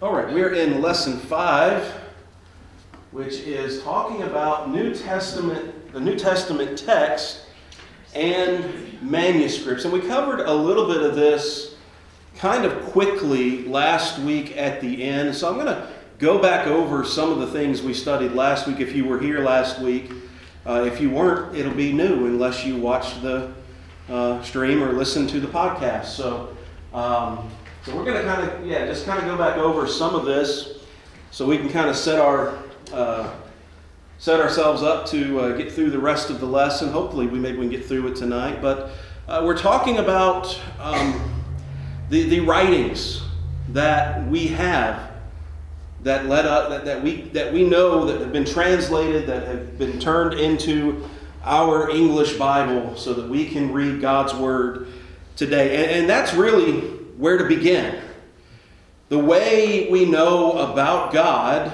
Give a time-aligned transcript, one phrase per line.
[0.00, 1.82] All right, we're in lesson five,
[3.10, 7.40] which is talking about New Testament, the New Testament text
[8.14, 9.82] and manuscripts.
[9.82, 11.74] And we covered a little bit of this
[12.36, 15.34] kind of quickly last week at the end.
[15.34, 15.88] So I'm going to
[16.20, 19.40] go back over some of the things we studied last week if you were here
[19.40, 20.12] last week.
[20.64, 23.52] Uh, if you weren't, it'll be new unless you watched the
[24.08, 26.04] uh, stream or listened to the podcast.
[26.04, 26.56] So,
[26.94, 27.50] um,
[27.88, 30.26] so we're going to kind of, yeah, just kind of go back over some of
[30.26, 30.84] this
[31.30, 32.58] so we can kind of set our
[32.92, 33.34] uh,
[34.18, 36.90] set ourselves up to uh, get through the rest of the lesson.
[36.90, 38.60] Hopefully, we maybe we can get through it tonight.
[38.60, 38.90] But
[39.26, 41.42] uh, we're talking about um,
[42.10, 43.22] the the writings
[43.70, 45.10] that we have
[46.02, 49.78] that led up that, that we that we know that have been translated that have
[49.78, 51.08] been turned into
[51.42, 54.88] our English Bible so that we can read God's Word
[55.36, 55.76] today.
[55.82, 58.00] And, and that's really where to begin.
[59.08, 61.72] The way we know about God,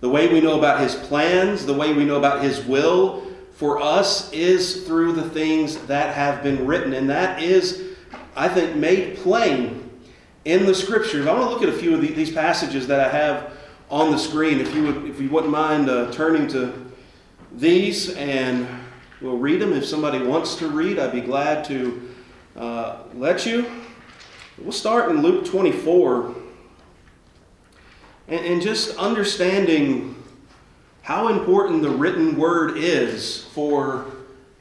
[0.00, 3.80] the way we know about His plans, the way we know about His will for
[3.80, 6.92] us is through the things that have been written.
[6.92, 7.96] And that is,
[8.36, 9.90] I think, made plain
[10.44, 11.26] in the Scriptures.
[11.26, 13.52] I want to look at a few of these passages that I have
[13.90, 14.60] on the screen.
[14.60, 16.92] If you, would, if you wouldn't mind uh, turning to
[17.52, 18.68] these and
[19.20, 19.72] we'll read them.
[19.72, 22.14] If somebody wants to read, I'd be glad to
[22.56, 23.66] uh, let you.
[24.58, 26.34] We'll start in Luke 24
[28.28, 30.22] and, and just understanding
[31.02, 34.06] how important the written word is for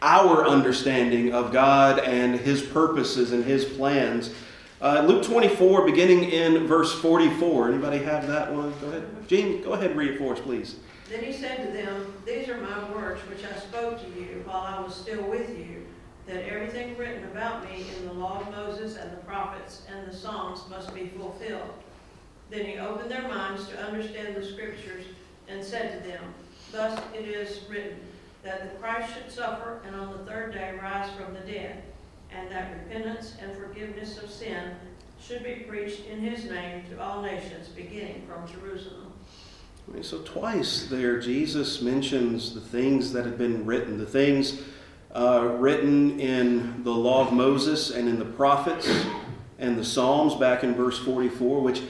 [0.01, 4.31] our understanding of God and His purposes and His plans.
[4.81, 7.69] Uh, Luke 24, beginning in verse 44.
[7.69, 8.73] Anybody have that one?
[8.81, 9.05] Go ahead.
[9.27, 10.77] Gene, go ahead and read it for us, please.
[11.09, 14.61] Then he said to them, These are my words which I spoke to you while
[14.61, 15.82] I was still with you,
[16.27, 20.15] that everything written about me in the law of Moses and the prophets and the
[20.15, 21.73] Psalms must be fulfilled.
[22.49, 25.05] Then he opened their minds to understand the scriptures
[25.47, 26.23] and said to them,
[26.71, 27.99] Thus it is written,
[28.43, 31.83] that the Christ should suffer and on the third day rise from the dead,
[32.31, 34.75] and that repentance and forgiveness of sin
[35.21, 39.13] should be preached in his name to all nations, beginning from Jerusalem.
[40.01, 44.61] So, twice there, Jesus mentions the things that have been written, the things
[45.13, 49.05] uh, written in the law of Moses and in the prophets
[49.59, 51.81] and the Psalms back in verse 44, which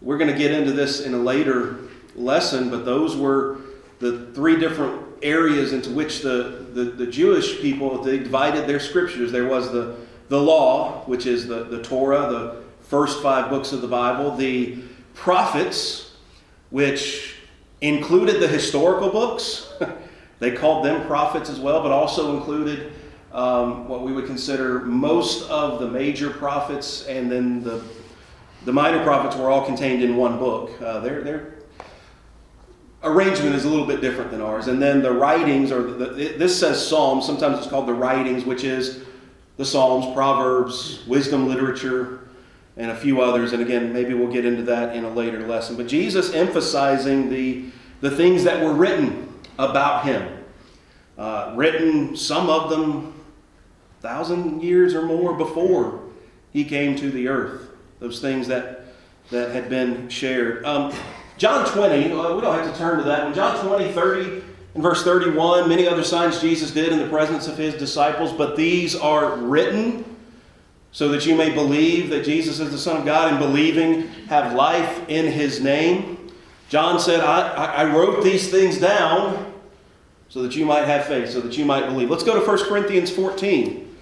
[0.00, 1.76] we're going to get into this in a later
[2.14, 3.58] lesson, but those were
[3.98, 9.30] the three different areas into which the, the, the Jewish people they divided their scriptures.
[9.30, 9.96] There was the,
[10.28, 14.78] the law, which is the, the Torah, the first five books of the Bible, the
[15.14, 16.16] prophets,
[16.70, 17.36] which
[17.82, 19.72] included the historical books.
[20.40, 22.92] they called them prophets as well, but also included
[23.32, 27.84] um, what we would consider most of the major prophets, and then the,
[28.64, 30.80] the minor prophets were all contained in one book.
[30.82, 31.54] Uh, their, their
[33.04, 34.66] arrangement is a little bit different than ours.
[34.66, 36.06] And then the writings, or the,
[36.36, 39.04] this says Psalms, sometimes it's called the writings, which is
[39.58, 42.28] the Psalms, Proverbs, wisdom literature,
[42.78, 43.52] and a few others.
[43.52, 45.76] And again, maybe we'll get into that in a later lesson.
[45.76, 47.66] But Jesus emphasizing the,
[48.00, 49.29] the things that were written
[49.60, 50.44] about him.
[51.18, 53.14] Uh, written, some of them,
[54.00, 56.00] thousand years or more before
[56.52, 57.68] he came to the earth.
[57.98, 58.84] Those things that,
[59.30, 60.64] that had been shared.
[60.64, 60.92] Um,
[61.36, 63.34] John 20, uh, we don't have to turn to that one.
[63.34, 64.42] John 20, 30,
[64.74, 68.56] and verse 31, many other signs Jesus did in the presence of his disciples, but
[68.56, 70.04] these are written
[70.92, 74.54] so that you may believe that Jesus is the Son of God and believing have
[74.54, 76.30] life in his name.
[76.68, 79.49] John said, I, I wrote these things down
[80.30, 82.08] so that you might have faith, so that you might believe.
[82.08, 83.96] Let's go to 1 Corinthians 14,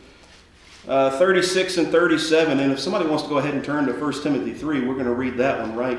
[0.87, 2.61] uh, 36 and 37.
[2.61, 5.07] And if somebody wants to go ahead and turn to 1 Timothy 3, we're going
[5.07, 5.99] to read that one right,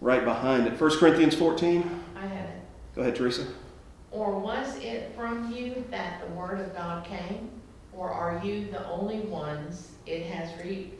[0.00, 0.80] right behind it.
[0.80, 2.02] 1 Corinthians 14.
[2.16, 2.62] I have it.
[2.96, 3.46] Go ahead, Teresa.
[4.10, 7.50] Or was it from you that the word of God came?
[7.92, 10.94] Or are you the only ones it has reached?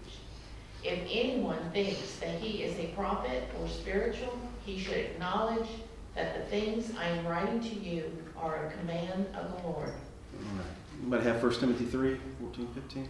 [0.85, 5.69] If anyone thinks that he is a prophet or spiritual, he should acknowledge
[6.15, 8.13] that the things I am writing to you
[8.43, 9.89] are a command of the Lord.
[9.89, 10.67] All right.
[11.01, 13.09] Anybody have 1 Timothy 3, 14, 15?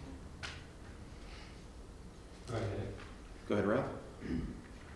[2.47, 2.69] Go ahead.
[3.49, 3.85] Go ahead, Ralph.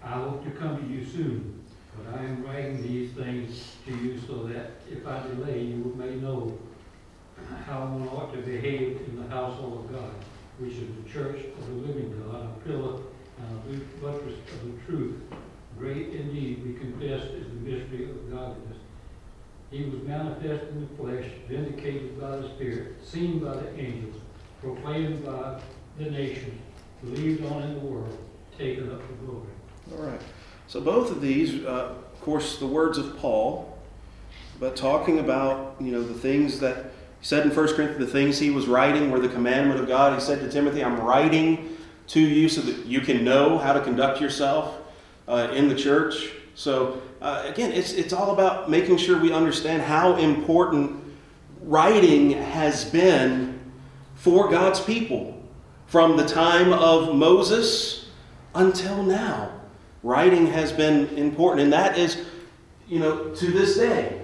[0.03, 1.63] I hope to come to you soon,
[1.95, 6.15] but I am writing these things to you so that if I delay, you may
[6.15, 6.57] know
[7.65, 10.11] how one ought to behave in the household of God,
[10.59, 13.01] which is the church of the living God, a pillar
[13.39, 15.21] and a buttress of the truth.
[15.77, 18.76] Great indeed, we confess, is the mystery of godliness.
[19.69, 24.15] He was manifest in the flesh, vindicated by the Spirit, seen by the angels,
[24.61, 25.59] proclaimed by
[25.97, 26.61] the nations,
[27.03, 28.17] believed on in the world,
[28.57, 29.47] taken up to glory.
[29.91, 30.21] All right.
[30.67, 33.77] So both of these, uh, of course, the words of Paul,
[34.59, 38.39] but talking about you know the things that he said in 1 Corinthians, the things
[38.39, 40.13] he was writing were the commandment of God.
[40.13, 41.77] He said to Timothy, "I'm writing
[42.07, 44.77] to you so that you can know how to conduct yourself
[45.27, 49.81] uh, in the church." So uh, again, it's it's all about making sure we understand
[49.81, 51.03] how important
[51.61, 53.59] writing has been
[54.15, 55.41] for God's people
[55.87, 58.09] from the time of Moses
[58.53, 59.51] until now.
[60.03, 62.25] Writing has been important, and that is,
[62.87, 64.21] you know, to this day.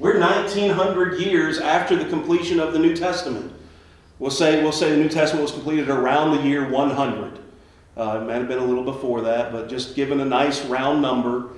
[0.00, 3.52] We're 1900 years after the completion of the New Testament.
[4.18, 7.38] We'll say, we'll say the New Testament was completed around the year 100.
[7.96, 11.00] Uh, it might have been a little before that, but just given a nice round
[11.00, 11.50] number.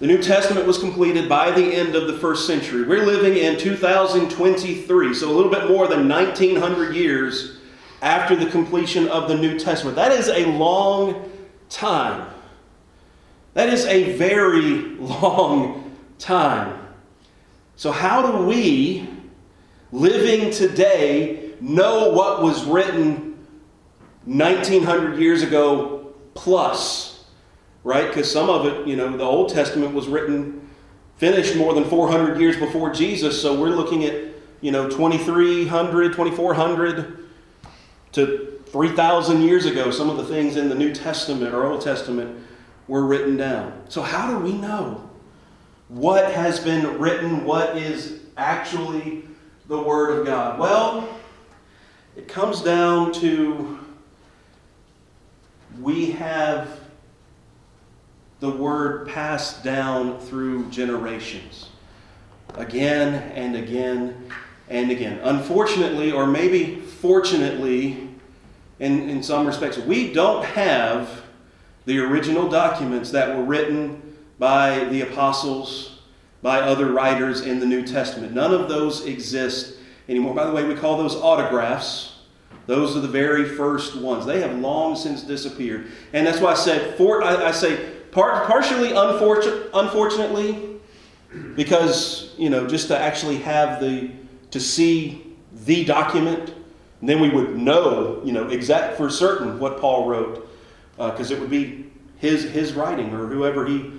[0.00, 2.84] The New Testament was completed by the end of the first century.
[2.84, 7.58] We're living in 2023, so a little bit more than 1900 years
[8.00, 9.96] after the completion of the New Testament.
[9.96, 11.30] That is a long
[11.68, 12.32] time.
[13.52, 16.78] That is a very long time.
[17.76, 19.06] So, how do we,
[19.92, 23.46] living today, know what was written
[24.24, 27.09] 1900 years ago plus?
[27.82, 28.08] Right?
[28.08, 30.68] Because some of it, you know, the Old Testament was written,
[31.16, 33.40] finished more than 400 years before Jesus.
[33.40, 34.14] So, we're looking at,
[34.60, 37.28] you know, 2300, 2400
[38.12, 42.38] to 3,000 years ago, some of the things in the New Testament or Old Testament
[42.86, 43.82] were written down.
[43.88, 45.08] So, how do we know
[45.88, 49.24] what has been written, what is actually
[49.66, 50.58] the Word of God?
[50.58, 51.08] Well,
[52.16, 53.78] it comes down to
[55.80, 56.79] we have
[58.40, 61.68] the Word passed down through generations
[62.56, 64.30] again and again
[64.68, 65.20] and again.
[65.22, 68.08] Unfortunately, or maybe fortunately,
[68.78, 71.22] in, in some respects, we don't have
[71.84, 76.00] the original documents that were written by the apostles,
[76.40, 78.32] by other writers in the New Testament.
[78.32, 79.76] None of those exist
[80.08, 80.34] anymore.
[80.34, 82.16] By the way, we call those autographs.
[82.66, 84.24] Those are the very first ones.
[84.24, 85.88] They have long since disappeared.
[86.12, 90.80] And that's why I said, for, I, I say, part, partially unfortunate, unfortunately,
[91.54, 94.10] because, you know, just to actually have the,
[94.50, 96.54] to see the document,
[97.02, 100.48] then we would know, you know, exact for certain what Paul wrote,
[100.96, 103.90] because uh, it would be his his writing or whoever he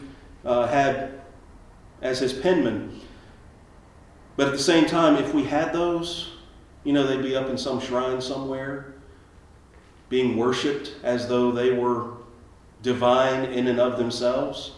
[0.45, 1.21] uh, had
[2.01, 3.01] as his penman.
[4.35, 6.33] But at the same time, if we had those,
[6.83, 8.93] you know, they'd be up in some shrine somewhere,
[10.09, 12.20] being worshipped as though they were
[12.81, 14.71] divine in and of themselves.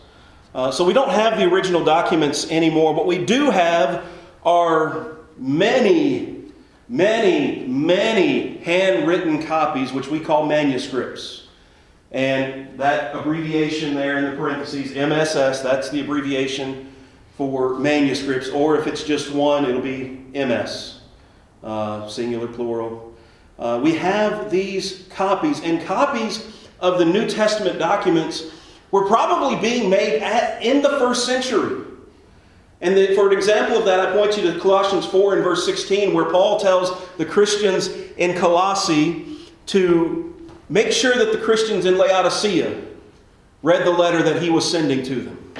[0.53, 2.93] Uh, so we don't have the original documents anymore.
[2.93, 4.05] What we do have
[4.45, 6.45] are many,
[6.87, 11.47] many, many handwritten copies, which we call manuscripts.
[12.11, 16.93] And that abbreviation there in the parentheses, MSS, that's the abbreviation
[17.35, 18.49] for manuscripts.
[18.49, 21.01] Or if it's just one, it'll be MS,
[21.63, 23.15] uh, singular, plural.
[23.57, 26.52] Uh, we have these copies, and copies
[26.83, 28.51] of the New Testament documents
[28.91, 31.83] were probably being made at, in the first century.
[32.81, 35.65] And the, for an example of that, I point you to Colossians 4 and verse
[35.65, 37.87] 16, where Paul tells the Christians
[38.17, 39.37] in Colossae
[39.67, 42.81] to make sure that the Christians in Laodicea
[43.63, 45.53] read the letter that he was sending to them.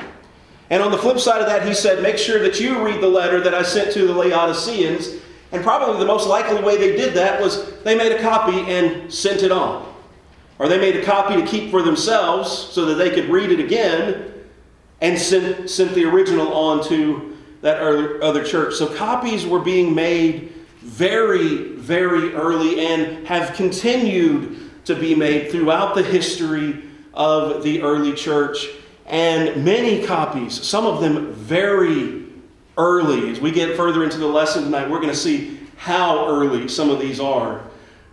[0.69, 3.07] And on the flip side of that, he said, make sure that you read the
[3.07, 5.21] letter that I sent to the Laodiceans.
[5.53, 9.13] And probably the most likely way they did that was they made a copy and
[9.13, 9.92] sent it on.
[10.63, 13.59] Or they made a copy to keep for themselves so that they could read it
[13.59, 14.31] again
[15.01, 18.73] and sent, sent the original on to that other church.
[18.75, 25.95] So copies were being made very, very early and have continued to be made throughout
[25.95, 26.81] the history
[27.13, 28.65] of the early church.
[29.05, 32.23] And many copies, some of them very
[32.77, 33.31] early.
[33.31, 36.89] As we get further into the lesson tonight, we're going to see how early some
[36.89, 37.63] of these are.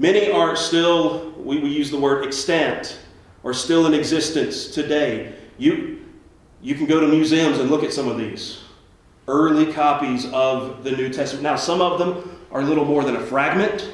[0.00, 2.98] Many are still, we, we use the word extant,
[3.44, 5.34] are still in existence today.
[5.58, 6.06] You,
[6.62, 8.62] you can go to museums and look at some of these
[9.28, 11.42] early copies of the New Testament.
[11.42, 13.90] Now, some of them are a little more than a fragment,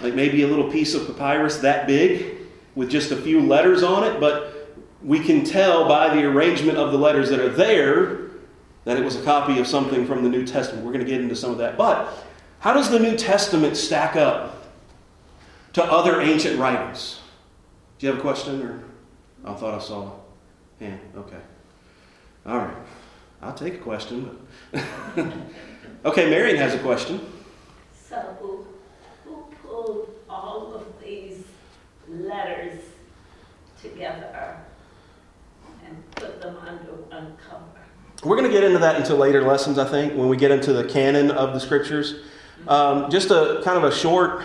[0.00, 2.38] like maybe a little piece of papyrus that big
[2.74, 4.74] with just a few letters on it, but
[5.04, 8.30] we can tell by the arrangement of the letters that are there
[8.84, 10.82] that it was a copy of something from the New Testament.
[10.82, 11.76] We're going to get into some of that.
[11.76, 12.10] But
[12.60, 14.56] how does the New Testament stack up
[15.72, 17.20] to other ancient writings?
[17.98, 18.62] Do you have a question?
[18.62, 18.82] Or
[19.44, 20.12] I thought I saw
[20.80, 21.00] a hand.
[21.16, 21.40] Okay.
[22.46, 22.76] All right.
[23.42, 24.38] I'll take a question.
[26.04, 27.20] okay, Marion has a question.
[27.92, 28.66] So, who,
[29.24, 31.44] who pulled all of these
[32.08, 32.80] letters
[33.80, 34.56] together
[35.86, 37.64] and put them under one cover.
[38.22, 40.72] We're going to get into that into later lessons, I think, when we get into
[40.72, 42.16] the canon of the scriptures.
[42.68, 44.44] Um, just a kind of a short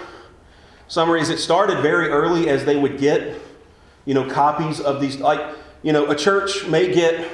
[0.87, 3.41] summary is it started very early as they would get,
[4.05, 5.17] you know, copies of these.
[5.17, 5.41] Like,
[5.81, 7.29] you know, a church may get,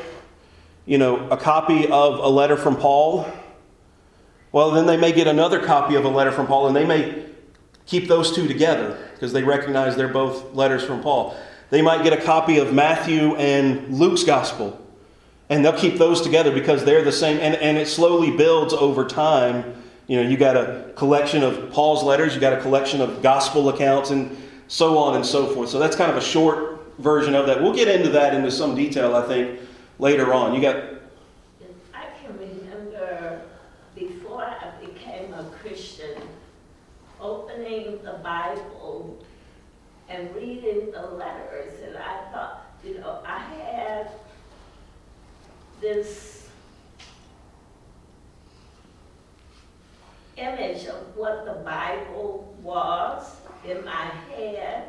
[0.85, 3.31] you know, a copy of a letter from Paul.
[4.51, 7.25] Well, then they may get another copy of a letter from Paul, and they may
[7.85, 11.35] keep those two together because they recognize they're both letters from Paul.
[11.69, 14.77] They might get a copy of Matthew and Luke's gospel,
[15.49, 19.05] and they'll keep those together because they're the same, and, and it slowly builds over
[19.05, 19.80] time.
[20.11, 23.69] You know, you got a collection of Paul's letters, you got a collection of gospel
[23.69, 24.35] accounts, and
[24.67, 25.69] so on and so forth.
[25.69, 27.61] So that's kind of a short version of that.
[27.61, 29.61] We'll get into that into some detail, I think,
[29.99, 30.53] later on.
[30.53, 30.83] You got
[31.93, 33.39] I can remember
[33.95, 36.21] before I became a Christian,
[37.21, 39.17] opening the Bible
[40.09, 44.11] and reading the letters, and I thought, you know, I had
[45.79, 46.40] this
[50.37, 53.35] image of what the Bible was
[53.67, 54.83] in my head,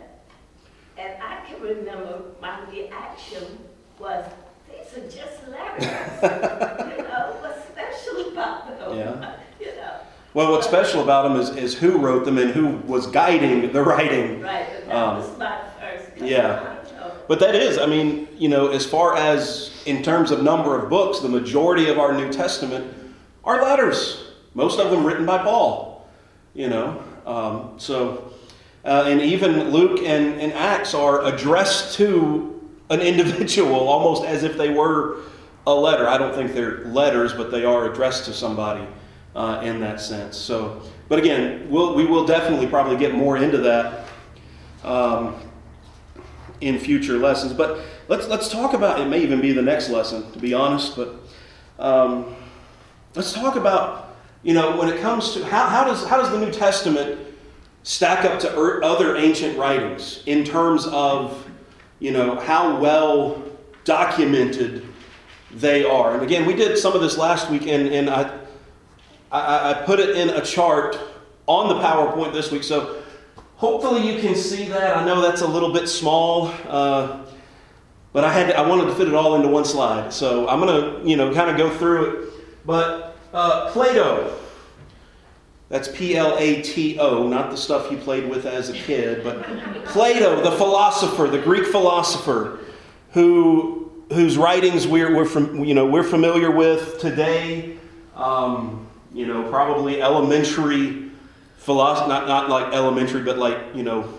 [0.98, 3.58] and I can remember my reaction
[3.98, 4.26] was,
[4.68, 5.84] these are just letters.
[6.96, 8.96] you know, what's special about them?
[8.98, 9.36] Yeah.
[9.60, 9.92] You know,
[10.34, 13.80] well, what's special about them is, is who wrote them and who was guiding the
[13.80, 14.40] writing.
[14.40, 16.20] right, that Um, was my first.
[16.20, 16.78] yeah.
[17.28, 20.90] But that is, I mean, you know, as far as in terms of number of
[20.90, 22.92] books, the majority of our New Testament
[23.44, 24.21] are letters.
[24.54, 26.08] Most of them written by Paul.
[26.54, 28.32] You know, um, so
[28.84, 34.58] uh, and even Luke and, and Acts are addressed to an individual, almost as if
[34.58, 35.20] they were
[35.66, 36.06] a letter.
[36.06, 38.86] I don't think they're letters, but they are addressed to somebody
[39.34, 40.36] uh, in that sense.
[40.36, 44.06] So, but again, we'll, we will definitely probably get more into that.
[44.84, 45.36] Um,
[46.62, 47.52] in future lessons.
[47.52, 49.06] But let's let's talk about it.
[49.06, 50.96] May even be the next lesson, to be honest.
[50.96, 51.16] But
[51.78, 52.34] um,
[53.14, 54.11] let's talk about
[54.42, 57.20] you know when it comes to how, how does how does the New Testament
[57.82, 61.48] stack up to er, other ancient writings in terms of
[61.98, 63.42] you know how well
[63.84, 64.86] documented
[65.52, 66.14] they are.
[66.14, 68.38] And again, we did some of this last week, and, and I,
[69.30, 70.98] I I put it in a chart
[71.46, 72.62] on the PowerPoint this week.
[72.62, 72.98] So.
[73.56, 74.96] Hopefully you can see that.
[74.96, 77.24] I know that's a little bit small, uh,
[78.12, 80.12] but I had to, I wanted to fit it all into one slide.
[80.12, 82.32] So I'm going to you know kind of go through it.
[82.66, 84.38] But uh, Plato,
[85.68, 89.24] that's P L A T O, not the stuff you played with as a kid,
[89.24, 89.42] but
[89.86, 92.60] Plato, the philosopher, the Greek philosopher,
[93.12, 97.78] who whose writings we're, we're from, you know we're familiar with today.
[98.14, 101.10] Um, you know, probably elementary
[101.58, 104.12] philosophy, not, not like elementary, but like, you know,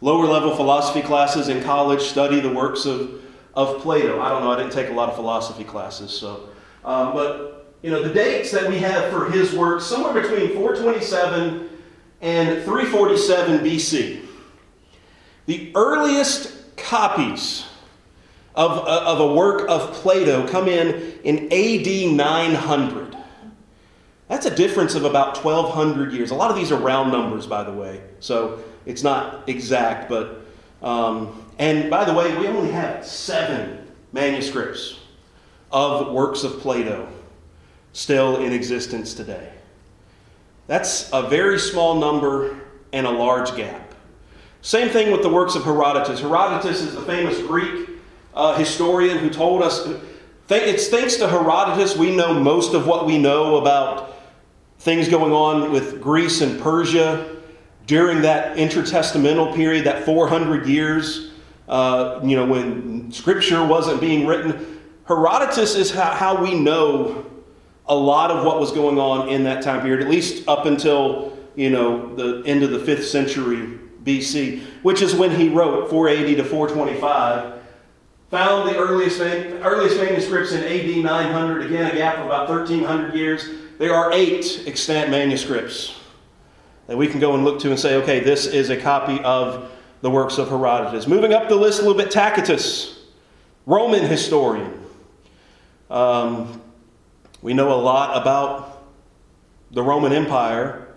[0.00, 3.22] lower level philosophy classes in college study the works of,
[3.54, 4.20] of Plato.
[4.20, 6.48] I don't know, I didn't take a lot of philosophy classes, so.
[6.82, 7.51] Um, but,
[7.82, 11.68] you know, the dates that we have for his work, somewhere between 427
[12.20, 14.24] and 347 BC.
[15.46, 17.66] The earliest copies
[18.54, 23.16] of, of a work of Plato come in in AD 900.
[24.28, 26.30] That's a difference of about 1,200 years.
[26.30, 30.38] A lot of these are round numbers, by the way, so it's not exact, but.
[30.82, 34.98] Um, and by the way, we only have seven manuscripts
[35.70, 37.08] of works of Plato
[37.92, 39.52] still in existence today.
[40.66, 42.60] That's a very small number
[42.92, 43.94] and a large gap.
[44.60, 46.20] Same thing with the works of Herodotus.
[46.20, 47.90] Herodotus is the famous Greek
[48.34, 49.88] uh, historian who told us.
[50.48, 54.16] It's thanks to Herodotus we know most of what we know about
[54.78, 57.36] things going on with Greece and Persia
[57.86, 61.32] during that intertestamental period, that 400 years,
[61.68, 64.80] uh, you know, when scripture wasn't being written.
[65.06, 67.26] Herodotus is how, how we know
[67.92, 71.36] a lot of what was going on in that time period, at least up until,
[71.54, 76.36] you know, the end of the 5th century BC, which is when he wrote 480
[76.36, 77.60] to 425.
[78.30, 83.46] Found the earliest, earliest manuscripts in AD 900, again, a gap of about 1300 years.
[83.76, 85.94] There are eight extant manuscripts
[86.86, 89.70] that we can go and look to and say, okay, this is a copy of
[90.00, 91.06] the works of Herodotus.
[91.06, 93.04] Moving up the list a little bit, Tacitus,
[93.66, 94.80] Roman historian.
[95.90, 96.62] Um,
[97.42, 98.84] we know a lot about
[99.72, 100.94] the Roman Empire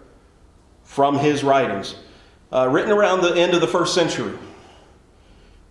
[0.84, 1.96] from his writings.
[2.54, 4.38] Uh, written around the end of the first century.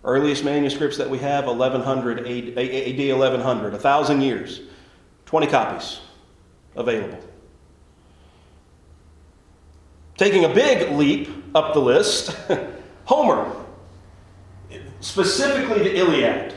[0.03, 4.61] Earliest manuscripts that we have, 1100 AD, AD 1100, 1,000 years,
[5.25, 6.01] 20 copies
[6.75, 7.19] available.
[10.17, 12.37] Taking a big leap up the list,
[13.05, 13.51] Homer,
[14.99, 16.53] specifically the Iliad.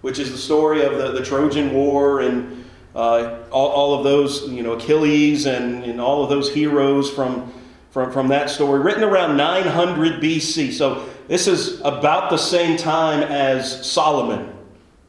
[0.00, 2.64] which is the story of the, the Trojan War and
[2.94, 7.52] uh, all, all of those, you know, Achilles and, and all of those heroes from,
[7.90, 10.72] from, from that story, written around 900 BC.
[10.72, 14.52] So this is about the same time as Solomon,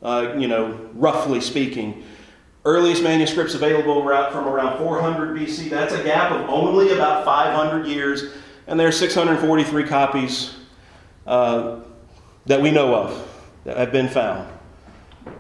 [0.04, 2.04] uh, you know, roughly speaking.
[2.66, 5.70] Earliest manuscripts available from around 400 BC.
[5.70, 8.34] That's a gap of only about 500 years,
[8.68, 10.56] and there are 643 copies
[11.26, 11.80] uh,
[12.46, 14.52] that we know of that have been found.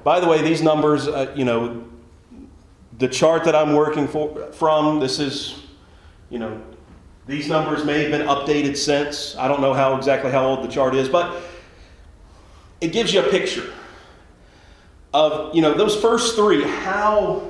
[0.03, 1.88] By the way, these numbers, uh, you know,
[2.99, 5.63] the chart that I'm working for, from, this is,
[6.29, 6.61] you know,
[7.25, 9.35] these numbers may have been updated since.
[9.37, 11.41] I don't know how exactly how old the chart is, but
[12.81, 13.71] it gives you a picture
[15.13, 17.49] of, you know, those first three, how,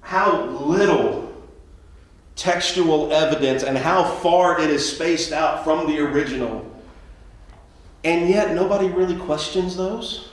[0.00, 1.32] how little
[2.34, 6.68] textual evidence and how far it is spaced out from the original.
[8.02, 10.30] And yet nobody really questions those.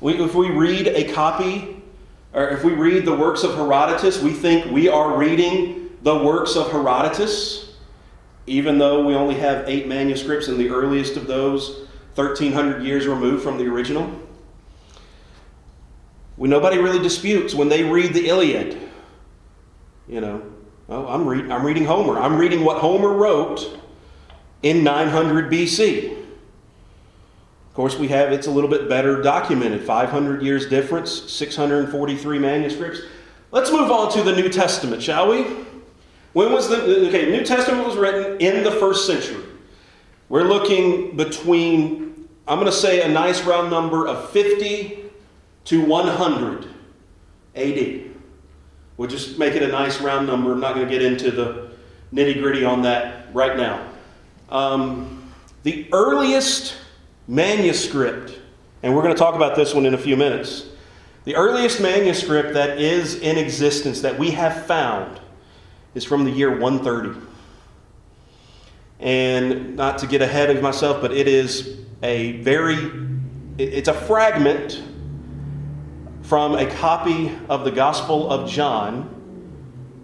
[0.00, 1.75] We, if we read a copy,
[2.32, 6.54] or if we read the works of Herodotus, we think we are reading the works
[6.56, 7.74] of Herodotus,
[8.46, 13.42] even though we only have eight manuscripts, and the earliest of those 1,300 years removed
[13.42, 14.10] from the original.
[16.36, 18.78] When nobody really disputes when they read the Iliad.
[20.06, 20.42] You know,
[20.88, 22.18] oh, I'm, read, I'm reading Homer.
[22.18, 23.80] I'm reading what Homer wrote
[24.62, 26.15] in 900 BC.
[27.76, 33.02] Course, we have it's a little bit better documented 500 years difference, 643 manuscripts.
[33.50, 35.42] Let's move on to the New Testament, shall we?
[36.32, 37.30] When was the okay?
[37.30, 39.44] New Testament was written in the first century.
[40.30, 45.10] We're looking between I'm going to say a nice round number of 50
[45.66, 46.68] to 100
[47.56, 48.04] AD.
[48.96, 50.52] We'll just make it a nice round number.
[50.52, 51.72] I'm not going to get into the
[52.10, 53.86] nitty gritty on that right now.
[54.48, 55.30] Um,
[55.62, 56.76] the earliest
[57.28, 58.38] manuscript,
[58.82, 60.66] and we're going to talk about this one in a few minutes.
[61.24, 65.20] The earliest manuscript that is in existence that we have found
[65.94, 67.20] is from the year 130.
[69.00, 72.78] And not to get ahead of myself, but it is a very,
[73.58, 74.82] it's a fragment
[76.22, 79.02] from a copy of the Gospel of John,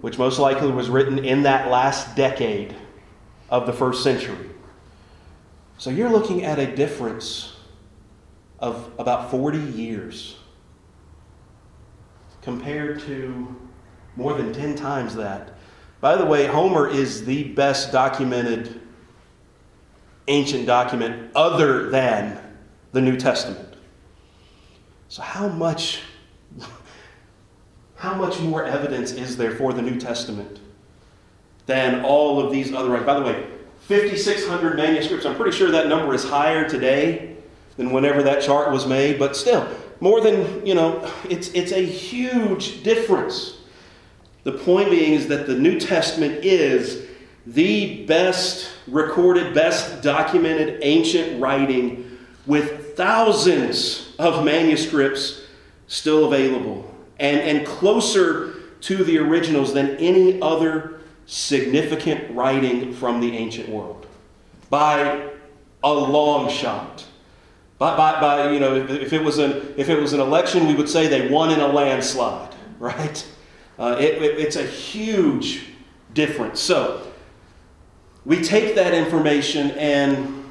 [0.00, 2.74] which most likely was written in that last decade
[3.48, 4.51] of the first century.
[5.82, 7.56] So you're looking at a difference
[8.60, 10.36] of about 40 years
[12.40, 13.56] compared to
[14.14, 15.54] more than 10 times that.
[16.00, 18.80] By the way, Homer is the best documented
[20.28, 22.40] ancient document other than
[22.92, 23.74] the New Testament.
[25.08, 26.02] So, how much
[27.96, 30.60] how much more evidence is there for the New Testament
[31.66, 32.96] than all of these other?
[33.00, 33.51] By the way,
[33.88, 35.26] 5,600 manuscripts.
[35.26, 37.36] I'm pretty sure that number is higher today
[37.76, 39.66] than whenever that chart was made, but still,
[40.00, 43.58] more than, you know, it's, it's a huge difference.
[44.44, 47.06] The point being is that the New Testament is
[47.46, 55.42] the best recorded, best documented ancient writing with thousands of manuscripts
[55.86, 61.00] still available and, and closer to the originals than any other
[61.32, 64.06] significant writing from the ancient world
[64.68, 65.30] by
[65.82, 67.04] a long shot.
[67.78, 70.74] By, by, by you know, if it, was an, if it was an election, we
[70.74, 73.26] would say they won in a landslide, right?
[73.78, 75.66] Uh, it, it, it's a huge
[76.12, 76.60] difference.
[76.60, 77.06] So,
[78.24, 80.50] we take that information and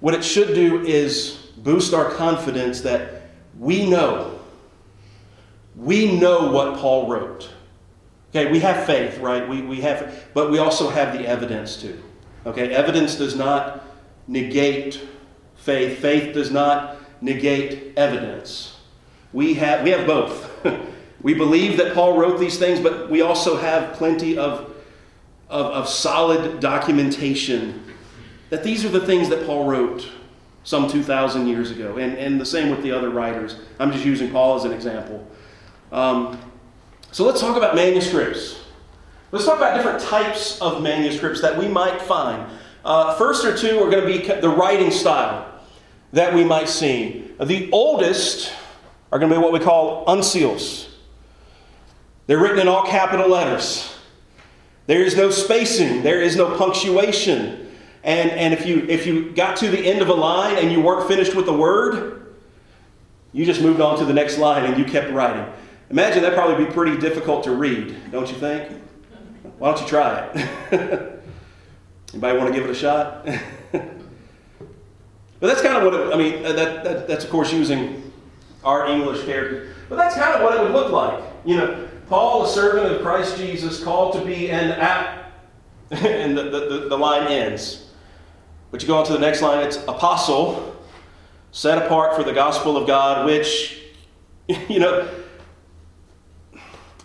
[0.00, 3.22] what it should do is boost our confidence that
[3.58, 4.36] we know
[5.76, 7.50] we know what Paul wrote.
[8.30, 9.48] Okay, we have faith, right?
[9.48, 12.02] We, we have, but we also have the evidence too.
[12.44, 13.84] Okay, evidence does not
[14.28, 15.06] negate
[15.56, 15.98] faith.
[15.98, 18.78] Faith does not negate evidence.
[19.32, 20.50] We have, we have both.
[21.22, 24.74] we believe that Paul wrote these things, but we also have plenty of,
[25.48, 27.82] of, of solid documentation
[28.50, 30.08] that these are the things that Paul wrote
[30.62, 31.96] some 2,000 years ago.
[31.96, 33.56] And, and the same with the other writers.
[33.78, 35.26] I'm just using Paul as an example.
[35.92, 36.40] Um,
[37.12, 38.60] so let's talk about manuscripts.
[39.32, 42.50] Let's talk about different types of manuscripts that we might find.
[42.84, 45.52] Uh, first or two are going to be the writing style
[46.12, 47.30] that we might see.
[47.40, 48.52] The oldest
[49.10, 50.88] are going to be what we call uncials.
[52.26, 53.92] They're written in all capital letters.
[54.86, 57.62] There is no spacing, there is no punctuation.
[58.04, 60.80] And, and if, you, if you got to the end of a line and you
[60.80, 62.36] weren't finished with the word,
[63.32, 65.52] you just moved on to the next line and you kept writing.
[65.90, 68.72] Imagine that'd probably be pretty difficult to read, don't you think?
[69.58, 70.42] Why don't you try it?
[72.12, 73.26] Anybody want to give it a shot?
[75.40, 78.10] But that's kind of what it, I mean, uh, that, that, that's of course using
[78.64, 79.74] our English character.
[79.88, 81.22] But that's kind of what it would look like.
[81.44, 85.32] You know, Paul, a servant of Christ Jesus, called to be an app,
[85.90, 87.90] and the, the, the line ends.
[88.70, 90.76] But you go on to the next line, it's apostle,
[91.52, 93.82] set apart for the gospel of God, which,
[94.68, 95.08] you know,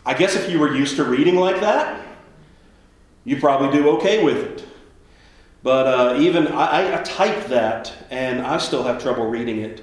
[0.05, 2.03] I guess if you were used to reading like that,
[3.23, 4.65] you probably do okay with it.
[5.63, 9.81] But uh, even I, I type that, and I still have trouble reading it,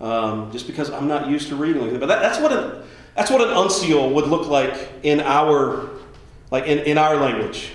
[0.00, 2.00] um, just because I'm not used to reading like that.
[2.00, 5.90] But that, that's what a, that's what an uncial would look like in our
[6.50, 7.72] like in, in our language.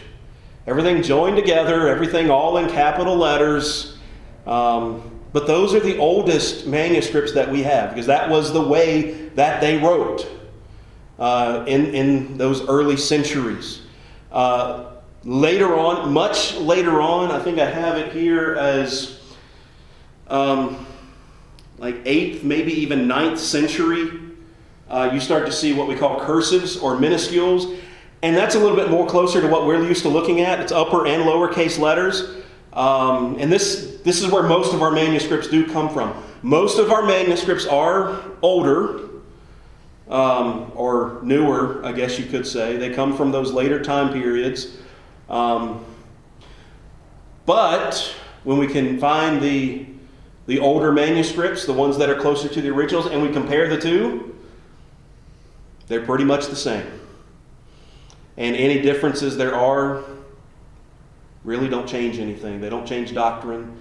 [0.66, 3.98] Everything joined together, everything all in capital letters.
[4.48, 9.30] Um, but those are the oldest manuscripts that we have because that was the way
[9.36, 10.28] that they wrote
[11.20, 13.82] uh, in, in those early centuries.
[14.32, 14.92] Uh,
[15.24, 19.22] later on, much later on, I think I have it here as
[20.28, 20.86] um,
[21.78, 24.22] like 8th, maybe even 9th century.
[24.90, 27.80] Uh, you start to see what we call cursives or minuscules.
[28.22, 30.60] And that's a little bit more closer to what we're used to looking at.
[30.60, 32.42] It's upper and lowercase letters.
[32.74, 36.24] Um, and this, this is where most of our manuscripts do come from.
[36.42, 39.15] Most of our manuscripts are older,
[40.10, 42.78] um, or newer, I guess you could say.
[42.78, 44.78] They come from those later time periods.
[45.30, 45.84] Um,
[47.46, 49.88] but when we can find the,
[50.48, 53.80] the older manuscripts, the ones that are closer to the originals, and we compare the
[53.80, 54.36] two,
[55.88, 56.86] they're pretty much the same.
[58.38, 60.04] And any differences there are
[61.44, 62.60] really don't change anything.
[62.60, 63.78] They don't change doctrine.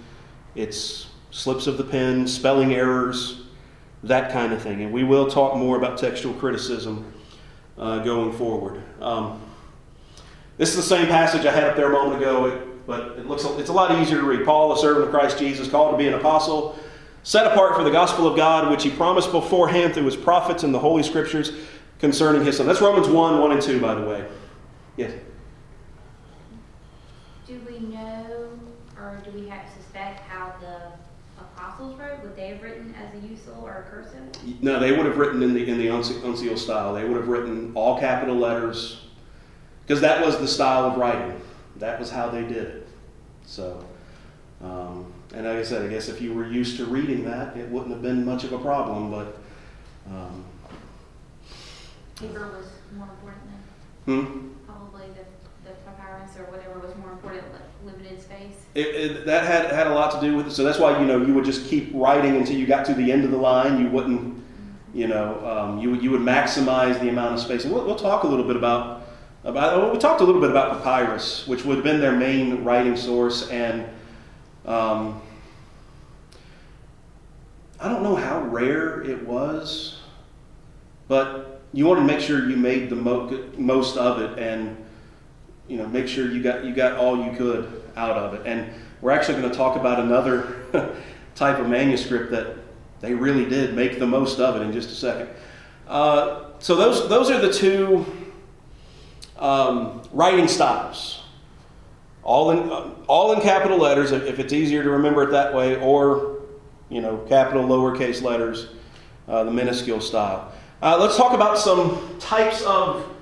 [0.55, 3.44] It's slips of the pen, spelling errors,
[4.05, 4.83] that kind of thing.
[4.83, 7.13] And we will talk more about textual criticism
[7.79, 8.83] uh, going forward.
[9.01, 9.41] Um,
[10.57, 13.45] this is the same passage I had up there a moment ago, but it looks
[13.45, 14.45] it's a lot easier to read.
[14.45, 16.79] Paul, a servant of Christ Jesus, called to be an apostle,
[17.23, 20.71] set apart for the gospel of God, which he promised beforehand through his prophets in
[20.71, 21.53] the Holy Scriptures
[21.99, 22.67] concerning his son.
[22.67, 24.27] That's Romans 1, 1 and 2, by the way.
[24.97, 25.13] Yes.
[27.47, 28.51] Do we know,
[28.97, 30.93] or do we have suspect how the
[31.39, 32.23] apostles wrote?
[32.23, 34.63] Would they have written as a uncial or a cursive?
[34.63, 36.95] No, they would have written in the in the uncial style.
[36.95, 39.03] They would have written all capital letters,
[39.83, 41.41] because that was the style of writing.
[41.77, 42.89] That was how they did it.
[43.47, 43.85] So,
[44.63, 47.69] um, and like I said, I guess if you were used to reading that, it
[47.69, 49.11] wouldn't have been much of a problem.
[49.11, 49.39] But
[50.09, 50.45] um,
[52.17, 52.67] Paper was
[52.97, 53.43] more important
[54.07, 54.49] than hmm?
[54.67, 58.65] probably the, the papyrus or whatever was more important, li- limited space.
[58.75, 60.51] It, it, that had, had a lot to do with it.
[60.51, 63.13] So that's why you know you would just keep writing until you got to the
[63.13, 63.81] end of the line.
[63.81, 64.43] You wouldn't,
[64.93, 67.65] you know, um, you you would maximize the amount of space.
[67.65, 69.07] And we'll, we'll talk a little bit about
[69.45, 69.81] about.
[69.81, 72.97] Well, we talked a little bit about papyrus, which would have been their main writing
[72.97, 73.87] source, and
[74.67, 75.21] um,
[77.81, 80.01] I don't know how rare it was,
[81.07, 84.84] but you want to make sure you made the mo- most of it, and
[85.69, 88.47] you know, make sure you got you got all you could out of it.
[88.47, 90.97] And we're actually going to talk about another
[91.35, 92.57] type of manuscript that
[93.01, 95.29] they really did make the most of it in just a second.
[95.87, 98.07] Uh, so those those are the two
[99.39, 101.23] um, writing styles.
[102.23, 102.71] All in
[103.07, 106.41] all in capital letters, if, if it's easier to remember it that way, or
[106.89, 108.69] you know, capital lowercase letters,
[109.29, 110.53] uh, the minuscule style.
[110.81, 113.14] Uh, let's talk about some types of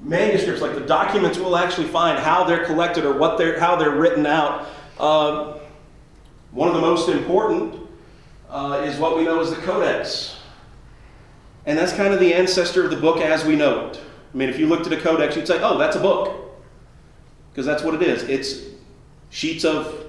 [0.00, 3.96] manuscripts, like the documents we'll actually find, how they're collected or what they're, how they're
[3.96, 4.66] written out.
[4.98, 5.58] Uh,
[6.52, 7.74] one of the most important
[8.48, 10.38] uh, is what we know as the Codex.
[11.66, 14.00] And that's kind of the ancestor of the book as we know it.
[14.32, 16.34] I mean, if you looked at a codex, you'd say, oh, that's a book.
[17.50, 18.22] Because that's what it is.
[18.22, 18.64] It's
[19.30, 20.06] sheets of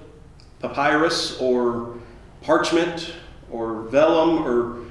[0.62, 1.98] papyrus or
[2.42, 3.14] parchment
[3.52, 4.86] or vellum or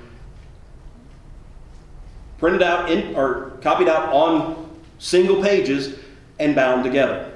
[2.38, 4.67] printed out in, or copied out on
[4.98, 5.98] single pages
[6.38, 7.32] and bound together.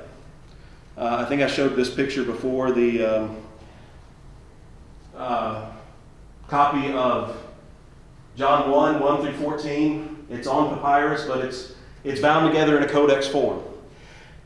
[0.96, 3.36] Uh, I think I showed this picture before the um,
[5.16, 5.70] uh,
[6.48, 7.36] copy of
[8.36, 10.26] John 1 1 through 14.
[10.30, 13.62] It's on papyrus, but it's, it's bound together in a codex form.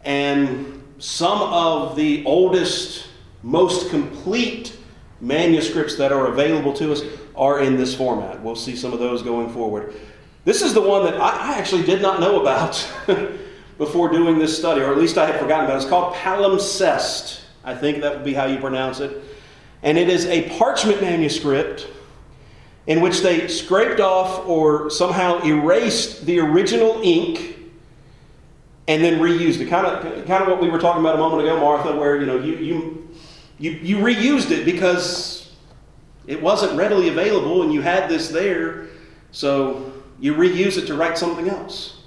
[0.04, 3.08] And some of the oldest,
[3.42, 4.76] most complete
[5.20, 7.02] manuscripts that are available to us
[7.34, 8.42] are in this format.
[8.42, 9.94] We'll see some of those going forward.
[10.46, 12.88] This is the one that I, actually did not know about
[13.78, 15.74] before doing this study, or at least I had forgotten about.
[15.74, 15.82] It.
[15.82, 17.40] It's called palimpsest.
[17.64, 19.24] I think that would be how you pronounce it.
[19.82, 21.88] And it is a parchment manuscript
[22.86, 27.58] in which they scraped off or somehow erased the original ink
[28.86, 29.68] and then reused it.
[29.68, 32.26] Kind of, kind of what we were talking about a moment ago, Martha, where you
[32.26, 33.08] know you you
[33.58, 35.52] you, you reused it because
[36.28, 38.86] It wasn't readily available, and you had this there,
[39.32, 42.02] so you reuse it to write something else.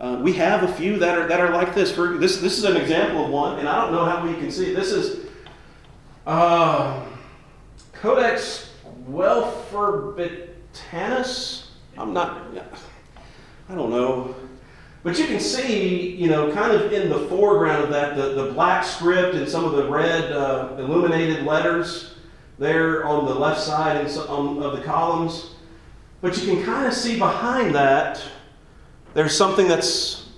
[0.00, 1.94] Uh, we have a few that are that are like this.
[1.94, 4.50] For this, this is an example of one, and I don't know how we can
[4.50, 4.74] see.
[4.74, 5.26] This is
[6.26, 7.06] uh,
[7.92, 8.72] Codex
[9.08, 11.68] Guelferbytanus.
[11.96, 12.42] I'm not.
[13.68, 14.34] I don't know.
[15.04, 18.52] But you can see, you know, kind of in the foreground of that, the, the
[18.52, 22.14] black script and some of the red uh, illuminated letters
[22.58, 25.51] there on the left side and so, um, of the columns.
[26.22, 28.22] But you can kind of see behind that,
[29.12, 30.30] there's something that's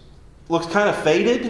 [0.48, 1.44] looks kind of faded.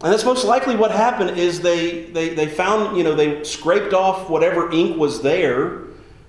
[0.00, 3.92] And that's most likely what happened is they, they, they found, you know, they scraped
[3.92, 5.82] off whatever ink was there,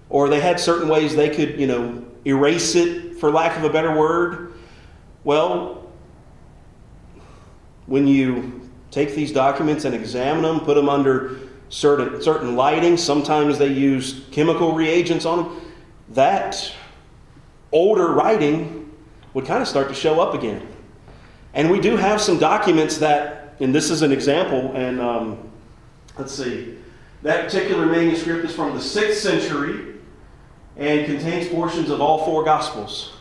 [0.09, 3.69] or they had certain ways they could, you know, erase it, for lack of a
[3.69, 4.53] better word.
[5.23, 5.89] Well,
[7.85, 11.37] when you take these documents and examine them, put them under
[11.69, 15.61] certain, certain lighting, sometimes they use chemical reagents on them,
[16.09, 16.73] that
[17.71, 18.91] older writing
[19.33, 20.67] would kind of start to show up again.
[21.53, 25.49] And we do have some documents that, and this is an example, and um,
[26.17, 26.77] let's see,
[27.23, 29.95] that particular manuscript is from the 6th century
[30.77, 33.13] and contains portions of all four Gospels.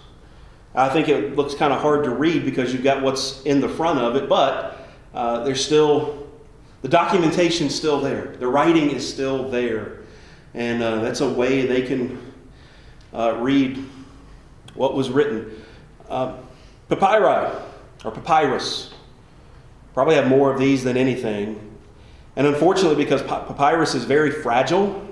[0.74, 3.68] I think it looks kind of hard to read because you've got what's in the
[3.68, 6.28] front of it, but uh, there's still,
[6.82, 8.36] the documentation's still there.
[8.38, 10.00] The writing is still there.
[10.54, 12.32] And uh, that's a way they can
[13.12, 13.84] uh, read
[14.74, 15.62] what was written.
[16.08, 16.36] Uh,
[16.88, 17.52] papyri,
[18.04, 18.92] or papyrus,
[19.94, 21.60] probably have more of these than anything.
[22.36, 25.04] And unfortunately, because papyrus is very fragile,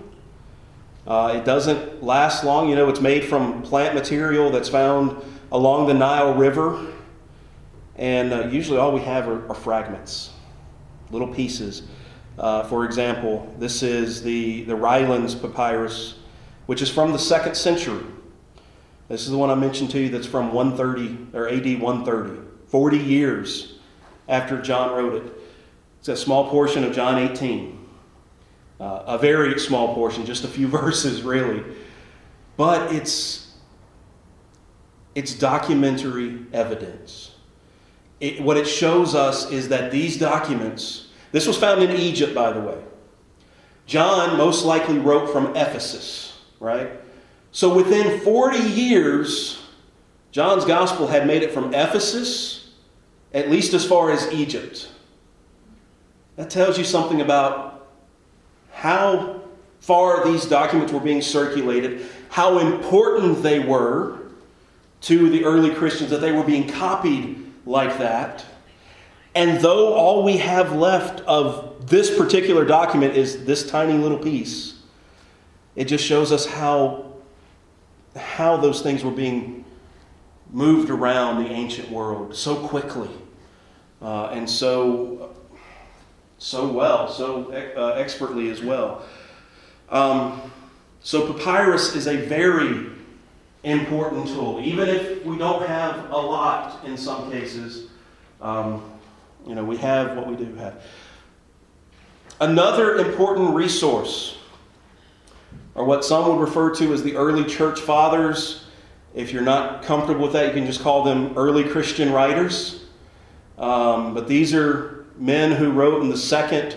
[1.07, 2.69] uh, it doesn't last long.
[2.69, 5.17] You know, it's made from plant material that's found
[5.53, 6.93] along the Nile River.
[7.97, 10.31] And uh, usually all we have are, are fragments,
[11.11, 11.83] little pieces.
[12.39, 16.17] Uh, for example, this is the, the Rylands papyrus,
[16.67, 18.05] which is from the second century.
[19.09, 22.99] This is the one I mentioned to you that's from 130 or AD 130, 40
[22.99, 23.79] years
[24.29, 25.33] after John wrote it.
[26.01, 27.87] It's a small portion of John 18.
[28.79, 31.63] Uh, a very small portion, just a few verses, really.
[32.57, 33.55] But it's
[35.15, 37.33] it's documentary evidence.
[38.21, 42.53] It, what it shows us is that these documents, this was found in Egypt, by
[42.53, 42.79] the way.
[43.87, 46.91] John most likely wrote from Ephesus, right?
[47.57, 49.63] So within 40 years,
[50.31, 52.69] John's gospel had made it from Ephesus,
[53.33, 54.91] at least as far as Egypt.
[56.37, 57.89] That tells you something about
[58.73, 59.41] how
[59.81, 64.19] far these documents were being circulated, how important they were,
[65.01, 68.45] to the early Christians that they were being copied like that.
[69.35, 74.75] And though all we have left of this particular document is this tiny little piece,
[75.75, 77.06] it just shows us how,
[78.17, 79.65] how those things were being
[80.51, 83.11] moved around the ancient world so quickly
[84.03, 85.35] uh, and so,
[86.39, 89.05] so well, so uh, expertly as well.
[89.89, 90.53] Um,
[91.01, 92.87] so, papyrus is a very
[93.63, 94.61] important tool.
[94.63, 97.89] Even if we don't have a lot in some cases,
[98.41, 98.83] um,
[99.47, 100.83] you know, we have what we do have.
[102.41, 104.37] Another important resource,
[105.77, 108.65] or what some would refer to as the early church fathers.
[109.15, 112.85] If you're not comfortable with that, you can just call them early Christian writers.
[113.59, 116.77] Um, but these are men who wrote in the second,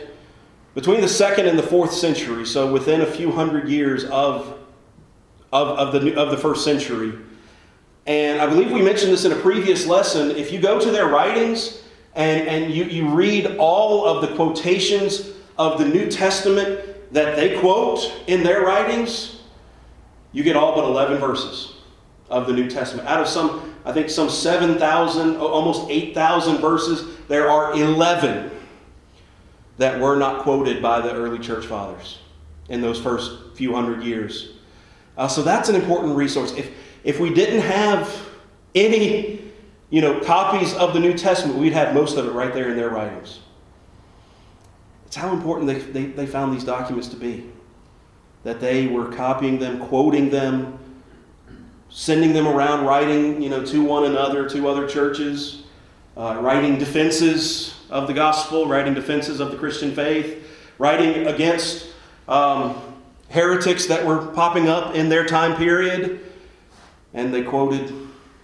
[0.76, 4.60] between the second and the fourth century, so within a few hundred years of
[5.52, 7.14] of, of, the, of the first century.
[8.06, 10.32] And I believe we mentioned this in a previous lesson.
[10.32, 11.84] If you go to their writings
[12.16, 17.60] and, and you, you read all of the quotations of the New Testament that they
[17.60, 19.42] quote in their writings,
[20.32, 21.74] you get all but 11 verses
[22.30, 23.08] of the New Testament.
[23.08, 28.52] Out of some, I think, some 7,000, almost 8,000 verses, there are 11
[29.78, 32.20] that were not quoted by the early church fathers
[32.68, 34.54] in those first few hundred years.
[35.18, 36.54] Uh, so that's an important resource.
[36.54, 36.72] If,
[37.04, 38.30] if we didn't have
[38.76, 39.42] any
[39.90, 42.78] you know, copies of the New Testament, we'd have most of it right there in
[42.78, 43.40] their writings.
[45.10, 47.50] It's how important they, they, they found these documents to be.
[48.44, 50.78] That they were copying them, quoting them,
[51.90, 55.64] sending them around, writing you know, to one another, to other churches,
[56.16, 61.88] uh, writing defenses of the gospel, writing defenses of the Christian faith, writing against
[62.28, 62.80] um,
[63.30, 66.20] heretics that were popping up in their time period,
[67.16, 67.92] and they quoted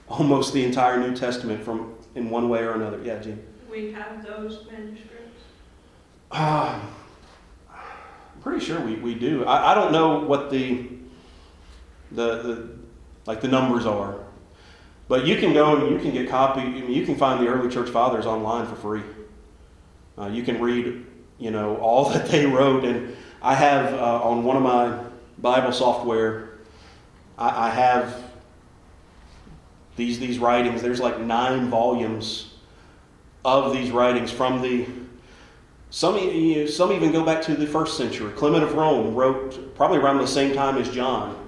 [0.09, 2.99] almost the entire New Testament from in one way or another.
[3.03, 3.39] Yeah, Jim.
[3.69, 5.14] We have those manuscripts.
[6.35, 6.81] I'm
[8.41, 9.45] pretty sure we, we do.
[9.45, 10.87] I, I don't know what the,
[12.11, 12.69] the, the,
[13.25, 14.17] like the numbers are.
[15.07, 16.61] But you can go and you can get copy.
[16.61, 19.03] You can find the early church fathers online for free.
[20.17, 21.05] Uh, you can read,
[21.37, 22.83] you know, all that they wrote.
[22.83, 24.99] And I have uh, on one of my
[25.37, 26.57] Bible software,
[27.37, 28.23] I, I have
[29.95, 30.81] these these writings.
[30.81, 32.53] There's like nine volumes
[33.45, 34.87] of these writings from the
[35.95, 36.17] some,
[36.67, 38.29] some even go back to the first century.
[38.33, 41.47] Clement of Rome wrote probably around the same time as John,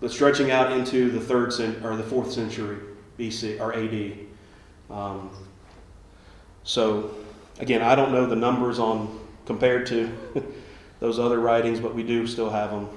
[0.00, 1.52] but stretching out into the third
[1.84, 2.78] or the fourth century
[3.18, 4.16] BC or AD.
[4.88, 5.28] Um,
[6.64, 7.16] so,
[7.58, 10.10] again, I don't know the numbers on compared to
[11.00, 12.88] those other writings, but we do still have them.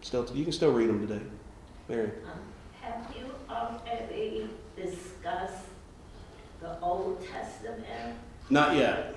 [0.00, 1.22] Still, you can still read them today.
[1.86, 2.12] Mary.
[2.24, 2.38] Um,
[2.80, 5.66] have you already discussed
[6.62, 8.16] the Old Testament?
[8.48, 9.14] Not yet.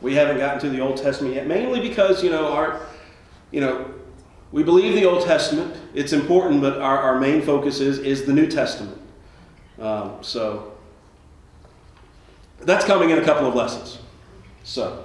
[0.00, 2.80] We haven't gotten to the Old Testament yet, mainly because, you know, our,
[3.50, 3.90] you know,
[4.52, 5.76] we believe the Old Testament.
[5.94, 8.98] It's important, but our, our main focus is, is the New Testament.
[9.80, 10.72] Um, so
[12.60, 13.98] that's coming in a couple of lessons.
[14.64, 15.04] So,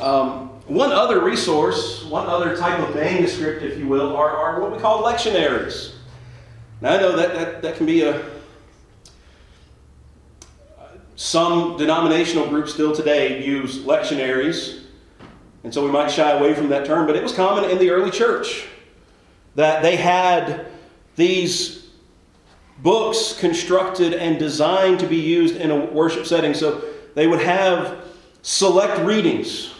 [0.00, 4.72] um, one other resource, one other type of manuscript, if you will, are, are what
[4.72, 5.94] we call lectionaries.
[6.80, 8.35] Now, I know that, that, that can be a,
[11.16, 14.82] some denominational groups still today use lectionaries,
[15.64, 17.90] and so we might shy away from that term, but it was common in the
[17.90, 18.66] early church
[19.54, 20.66] that they had
[21.16, 21.88] these
[22.78, 26.52] books constructed and designed to be used in a worship setting.
[26.52, 28.04] So they would have
[28.42, 29.72] select readings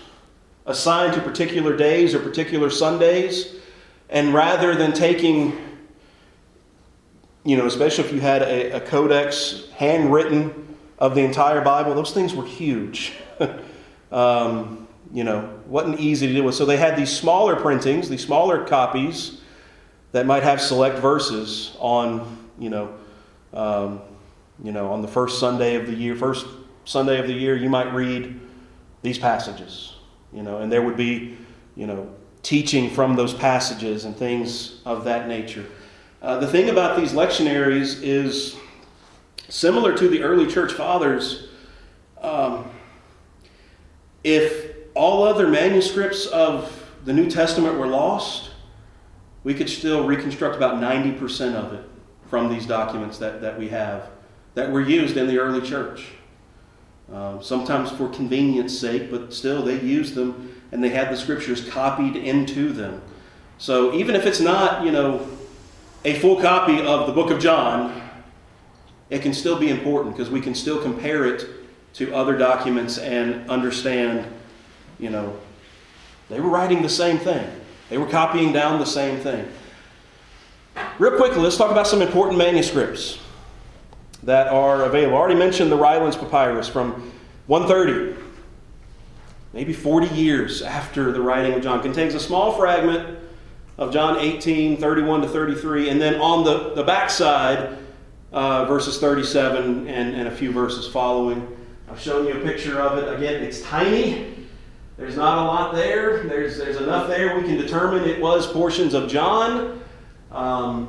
[0.65, 3.57] assigned to particular days or particular Sundays,
[4.09, 5.57] and rather than taking
[7.45, 12.13] you know, especially if you had a, a codex handwritten of the entire Bible, those
[12.13, 13.13] things were huge.
[14.13, 16.55] um, you know, wasn't easy to deal with.
[16.55, 19.41] So they had these smaller printings, these smaller copies
[20.13, 22.95] that might have select verses on, you know,
[23.53, 24.01] um,
[24.63, 26.47] you know, on the first Sunday of the year, first
[26.85, 28.41] Sunday of the year, you might read
[29.03, 29.95] these passages,
[30.33, 31.37] you know, and there would be,
[31.75, 32.11] you know,
[32.43, 35.67] teaching from those passages and things of that nature.
[36.23, 38.57] Uh, the thing about these lectionaries is
[39.49, 41.49] Similar to the early church fathers,
[42.21, 42.71] um,
[44.25, 48.51] if all other manuscripts of the New Testament were lost,
[49.45, 51.89] we could still reconstruct about 90% of it
[52.29, 54.11] from these documents that, that we have
[54.55, 56.09] that were used in the early church.
[57.13, 61.69] Um, sometimes for convenience sake, but still they used them and they had the scriptures
[61.69, 63.01] copied into them.
[63.59, 65.29] So even if it's not, you know,
[66.05, 68.06] a full copy of the book of John,
[69.11, 71.49] it can still be important because we can still compare it
[71.95, 74.27] to other documents and understand,
[74.99, 75.39] you know,
[76.29, 77.49] they were writing the same thing.
[77.89, 79.47] They were copying down the same thing.
[80.99, 83.19] Real quickly, let's talk about some important manuscripts
[84.25, 85.17] that are available.
[85.17, 87.13] I already mentioned the Rylands Papyrus from
[87.47, 88.21] 130,
[89.53, 91.81] maybe 40 years after the writing of John.
[91.81, 93.19] Contains a small fragment
[93.79, 97.79] of John 18, 31 to 33, and then on the, the backside,
[98.33, 101.57] uh, verses 37 and, and a few verses following.
[101.91, 103.13] I've shown you a picture of it.
[103.15, 104.35] Again, it's tiny.
[104.97, 106.25] There's not a lot there.
[106.25, 109.83] There's, there's enough there we can determine it was portions of John.
[110.33, 110.89] Um,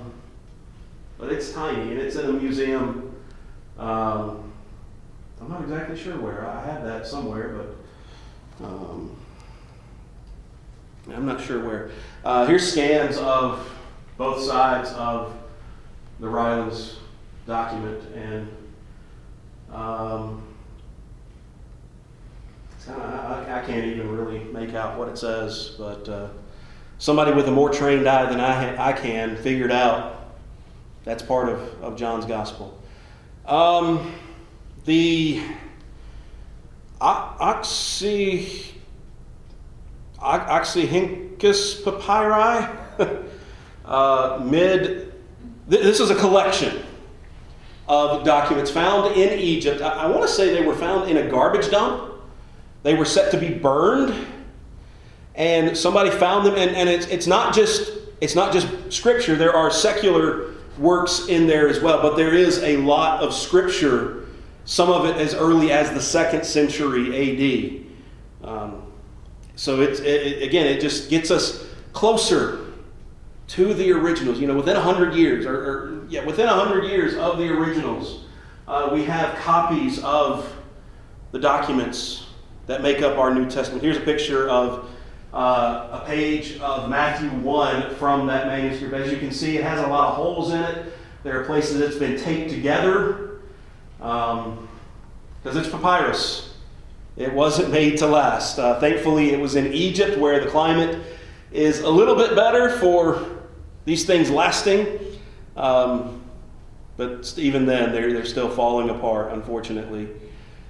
[1.17, 3.15] but it's tiny and it's in a museum.
[3.77, 4.51] Um,
[5.39, 6.47] I'm not exactly sure where.
[6.47, 7.59] I have that somewhere,
[8.59, 9.15] but um,
[11.13, 11.91] I'm not sure where.
[12.23, 13.69] Uh, here's scans of
[14.17, 15.33] both sides of
[16.19, 16.97] the Rylands
[17.47, 18.49] document, and
[19.71, 20.43] um,
[22.89, 26.27] I, I, can't even really make out what it says, but uh,
[26.99, 30.35] somebody with a more trained eye than I, ha- I can figured out
[31.05, 32.77] that's part of, of John's gospel.
[33.45, 34.13] Um,
[34.83, 35.41] the
[36.99, 38.73] Oxy,
[40.19, 43.23] Oxyrhynchus papyri,
[43.85, 45.13] uh, mid,
[45.67, 46.83] this is a collection
[47.87, 49.81] of documents found in Egypt.
[49.81, 52.13] I, I want to say they were found in a garbage dump.
[52.83, 54.27] They were set to be burned,
[55.35, 56.55] and somebody found them.
[56.55, 59.35] And, and it's, it's not just it's not just scripture.
[59.35, 64.25] There are secular works in there as well, but there is a lot of scripture.
[64.65, 67.85] Some of it as early as the second century A.D.
[68.43, 68.83] Um,
[69.55, 72.73] so it's it, again, it just gets us closer
[73.49, 74.39] to the originals.
[74.39, 78.25] You know, within hundred years, or, or, yeah, within hundred years of the originals,
[78.67, 80.53] uh, we have copies of
[81.31, 82.27] the documents
[82.67, 83.83] that make up our New Testament.
[83.83, 84.89] Here's a picture of
[85.33, 88.93] uh, a page of Matthew 1 from that manuscript.
[88.93, 90.93] As you can see, it has a lot of holes in it.
[91.23, 93.39] There are places it's been taped together
[93.97, 94.47] because
[95.45, 96.53] um, it's papyrus.
[97.17, 98.59] It wasn't made to last.
[98.59, 101.03] Uh, thankfully, it was in Egypt where the climate
[101.51, 103.25] is a little bit better for
[103.85, 104.99] these things lasting.
[105.57, 106.23] Um,
[106.95, 110.07] but even then, they're, they're still falling apart, unfortunately.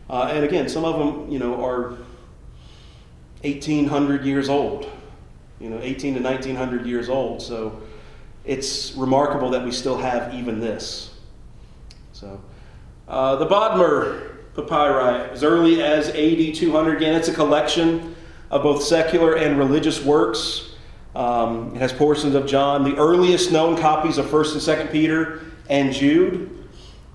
[0.10, 1.98] Uh, and again, some of them, you know, are
[3.42, 4.90] 1,800 years old,
[5.60, 7.42] you know, 18 to 1,900 years old.
[7.42, 7.82] So
[8.46, 11.14] it's remarkable that we still have even this.
[12.14, 12.42] So
[13.08, 18.16] uh, the Bodmer papyri, as early as AD 200, again, it's a collection
[18.50, 20.67] of both secular and religious works.
[21.18, 25.42] Um, it has portions of John, the earliest known copies of 1st and 2nd Peter
[25.68, 26.64] and Jude.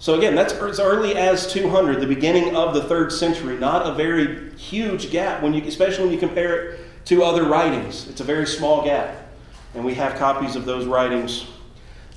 [0.00, 3.56] So again, that's as early as 200, the beginning of the third century.
[3.56, 8.08] Not a very huge gap when you, especially when you compare it to other writings.
[8.08, 9.28] It's a very small gap,
[9.76, 11.46] and we have copies of those writings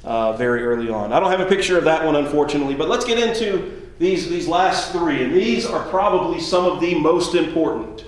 [0.03, 1.13] uh, very early on.
[1.13, 4.47] I don't have a picture of that one, unfortunately, but let's get into these these
[4.47, 8.05] last three, and these are probably some of the most important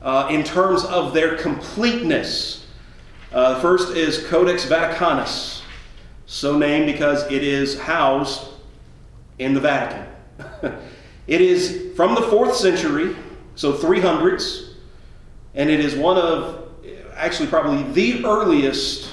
[0.00, 2.59] uh, in terms of their completeness.
[3.32, 5.62] Uh, the first is Codex Vaticanus,
[6.26, 8.48] so named because it is housed
[9.38, 10.06] in the Vatican.
[11.28, 13.14] it is from the fourth century,
[13.54, 14.72] so 300s,
[15.54, 16.70] and it is one of,
[17.14, 19.12] actually, probably the earliest,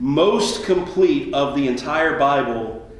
[0.00, 2.90] most complete of the entire Bible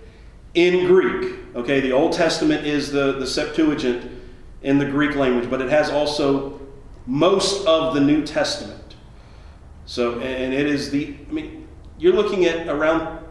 [0.54, 1.36] in Greek.
[1.56, 4.08] Okay, the Old Testament is the, the Septuagint
[4.62, 6.60] in the Greek language, but it has also
[7.06, 8.83] most of the New Testament.
[9.86, 11.68] So, and it is the, I mean,
[11.98, 13.24] you're looking at around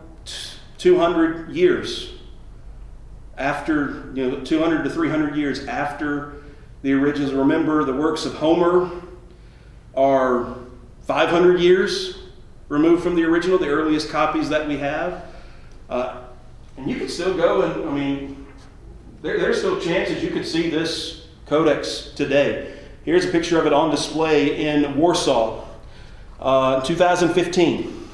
[0.77, 2.13] 200 years
[3.37, 6.43] after, you know, 200 to 300 years after
[6.83, 7.33] the originals.
[7.33, 8.91] Remember, the works of Homer
[9.95, 10.55] are
[11.01, 12.19] 500 years
[12.69, 15.25] removed from the original, the earliest copies that we have.
[15.89, 16.23] Uh,
[16.77, 18.47] and you could still go and, I mean,
[19.21, 22.77] there, there's still chances you could see this codex today.
[23.05, 25.62] Here's a picture of it on display in Warsaw
[26.43, 28.09] uh, 2015.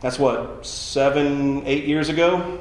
[0.00, 2.60] That's what, seven, eight years ago?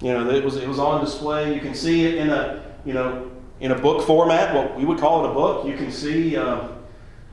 [0.00, 1.54] You know, it was, it was on display.
[1.54, 4.98] You can see it in a, you know, in a book format, what we would
[4.98, 5.66] call it a book.
[5.66, 6.68] You can see, uh,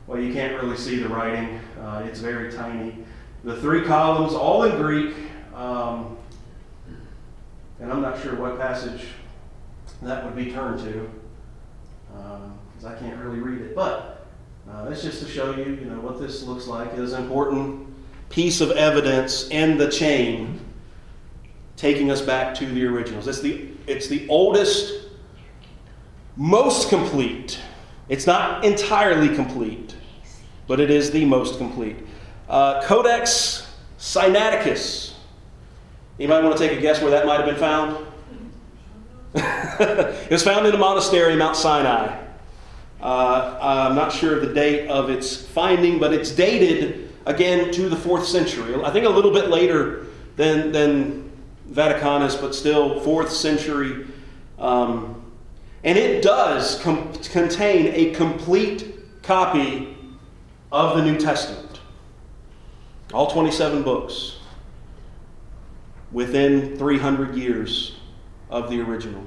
[0.07, 1.59] well, you can't really see the writing.
[1.79, 2.95] Uh, it's very tiny.
[3.43, 5.13] The three columns, all in Greek.
[5.53, 6.17] Um,
[7.81, 9.07] and I'm not sure what passage
[10.03, 11.09] that would be turned to,
[12.07, 13.75] because um, I can't really read it.
[13.75, 14.11] But
[14.72, 16.93] uh, that's just to show you, you know, what this looks like.
[16.93, 17.88] It is an important
[18.30, 20.59] piece of evidence in the chain
[21.76, 23.28] taking us back to the originals.
[23.28, 25.07] It's the, it's the oldest,
[26.38, 27.59] most complete.
[28.07, 29.95] It's not entirely complete,
[30.67, 31.97] but it is the most complete.
[32.47, 35.13] Uh, Codex Sinaiticus.
[36.19, 38.05] Anybody want to take a guess where that might have been found?
[39.34, 42.20] it was found in a monastery in Mount Sinai.
[43.02, 47.89] Uh, I'm not sure of the date of its finding, but it's dated again to
[47.89, 48.76] the fourth century.
[48.84, 51.32] I think a little bit later than, than
[51.72, 54.06] Vaticanus, but still fourth century.
[54.60, 55.24] Um,
[55.84, 59.97] and it does com- contain a complete copy
[60.72, 61.80] of the New Testament.
[63.14, 64.38] All 27 books
[66.12, 67.97] within 300 years
[68.49, 69.24] of the original.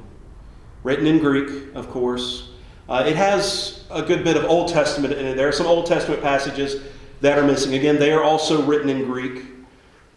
[0.84, 2.50] Written in Greek, of course.
[2.86, 5.36] Uh, it has a good bit of Old Testament in it.
[5.36, 6.82] There are some Old Testament passages
[7.22, 7.74] that are missing.
[7.74, 9.44] Again, they are also written in Greek.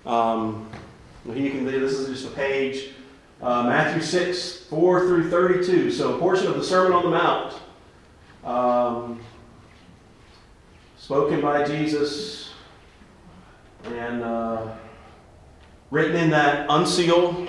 [0.05, 0.69] Um,
[1.25, 2.89] you can, this is just a page,
[3.41, 5.91] uh, Matthew 6, 4 through 32.
[5.91, 7.53] So a portion of the Sermon on the Mount.
[8.43, 9.21] Um,
[10.97, 12.51] spoken by Jesus
[13.85, 14.73] and uh,
[15.89, 17.47] written in that uncial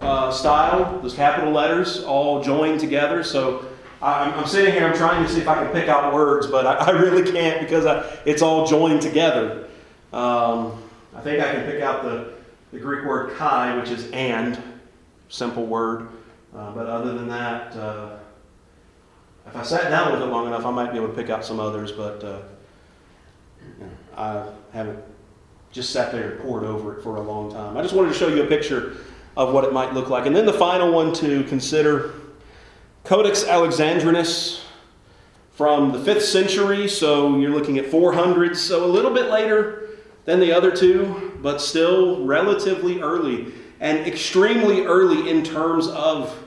[0.00, 3.24] uh, style, those capital letters all joined together.
[3.24, 3.69] So
[4.02, 6.66] I'm, I'm, sitting here, I'm trying to see if I can pick out words, but
[6.66, 9.68] I, I really can't because I, it's all joined together.
[10.12, 10.82] Um,
[11.14, 12.32] I think I can pick out the,
[12.72, 14.60] the Greek word kai, which is and,
[15.28, 16.08] simple word.
[16.56, 18.16] Uh, but other than that, uh,
[19.46, 21.44] if I sat down with it long enough, I might be able to pick out
[21.44, 22.42] some others, but uh,
[24.16, 24.98] I haven't
[25.72, 27.76] just sat there and pored over it for a long time.
[27.76, 28.96] I just wanted to show you a picture
[29.36, 30.26] of what it might look like.
[30.26, 32.14] And then the final one to consider
[33.04, 34.64] Codex Alexandrinus
[35.52, 39.90] from the 5th century, so you're looking at 400, so a little bit later
[40.24, 46.38] than the other two, but still relatively early and extremely early in terms of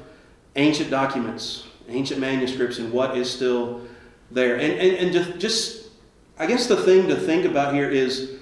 [0.56, 3.82] ancient documents, ancient manuscripts, and what is still
[4.32, 4.56] there.
[4.56, 5.90] And, and, and just,
[6.38, 8.38] I guess the thing to think about here is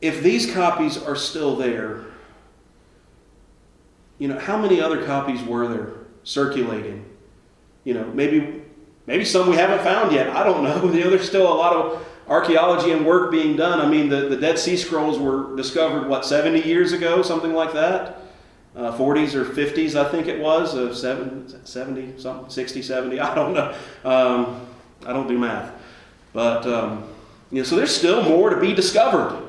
[0.00, 2.04] if these copies are still there,
[4.18, 5.92] you know, how many other copies were there
[6.24, 7.04] circulating?
[7.88, 8.60] You know, maybe
[9.06, 10.28] maybe some we haven't found yet.
[10.36, 10.92] I don't know.
[10.92, 13.80] You know, there's still a lot of archaeology and work being done.
[13.80, 17.72] I mean, the, the Dead Sea Scrolls were discovered, what, 70 years ago, something like
[17.72, 18.20] that?
[18.76, 23.54] Uh, 40s or 50s, I think it was, uh, 70, something, 60, 70, I don't
[23.54, 23.74] know.
[24.04, 24.66] Um,
[25.06, 25.72] I don't do math.
[26.34, 27.08] But, um,
[27.50, 29.42] you know, so there's still more to be discovered.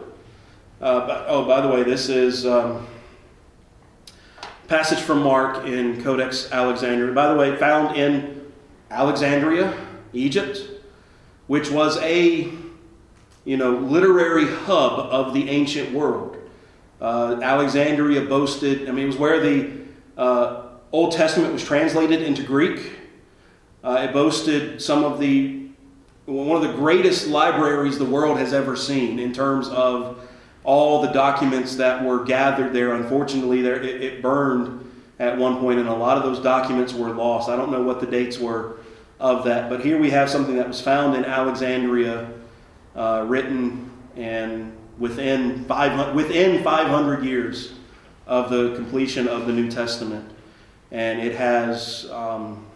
[0.79, 2.87] Uh, but, oh, by the way, this is um,
[4.69, 7.11] passage from Mark in Codex Alexandria.
[7.11, 8.51] By the way, found in
[8.91, 9.73] Alexandria,
[10.13, 10.61] Egypt,
[11.47, 12.51] which was a
[13.45, 16.37] you know literary hub of the ancient world.
[17.01, 18.87] Uh, Alexandria boasted.
[18.87, 19.71] I mean, it was where the
[20.15, 22.91] uh, Old Testament was translated into Greek.
[23.83, 25.67] Uh, it boasted some of the
[26.27, 30.28] one of the greatest libraries the world has ever seen in terms of
[30.69, 32.93] all the documents that were gathered there.
[32.93, 37.09] Unfortunately, there it, it burned at one point, and a lot of those documents were
[37.09, 37.49] lost.
[37.49, 38.77] I don't know what the dates were
[39.19, 42.31] of that, but here we have something that was found in Alexandria,
[42.95, 47.73] uh, written and within five within 500 years
[48.27, 50.29] of the completion of the New Testament,
[50.91, 52.07] and it has.
[52.11, 52.67] Um,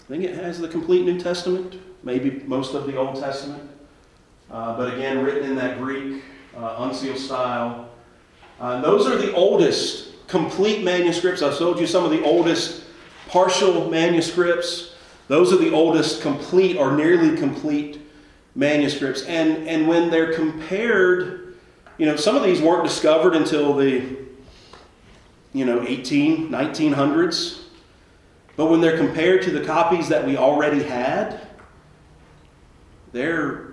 [0.00, 3.69] I think it has the complete New Testament, maybe most of the Old Testament.
[4.50, 6.22] Uh, but again, written in that Greek
[6.56, 7.88] uh, uncial style.
[8.58, 11.42] Uh, those are the oldest complete manuscripts.
[11.42, 12.84] I've told you some of the oldest
[13.28, 14.94] partial manuscripts.
[15.28, 18.00] Those are the oldest complete or nearly complete
[18.54, 19.22] manuscripts.
[19.22, 21.54] And, and when they're compared,
[21.98, 24.16] you know, some of these weren't discovered until the,
[25.52, 27.62] you know, 18, 1900s.
[28.56, 31.46] But when they're compared to the copies that we already had,
[33.12, 33.69] they're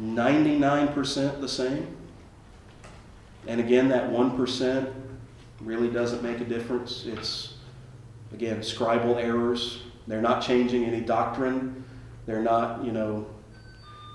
[0.00, 1.96] 99% the same.
[3.46, 4.92] And again, that 1%
[5.60, 7.04] really doesn't make a difference.
[7.06, 7.54] It's,
[8.32, 9.82] again, scribal errors.
[10.06, 11.84] They're not changing any doctrine.
[12.26, 13.26] They're not, you know,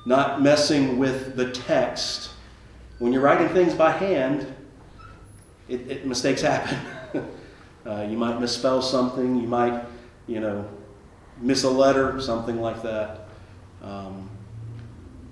[0.06, 2.32] not messing with the text.
[3.00, 4.54] When you're writing things by hand,
[5.68, 6.78] it, it mistakes happen.
[7.86, 9.42] uh, you might misspell something.
[9.42, 9.84] You might,
[10.28, 10.70] you know,
[11.40, 13.28] miss a letter, something like that.
[13.82, 14.30] Um,